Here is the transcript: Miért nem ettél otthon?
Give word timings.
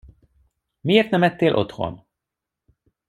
Miért 0.81 1.09
nem 1.09 1.23
ettél 1.23 1.55
otthon? 1.55 2.05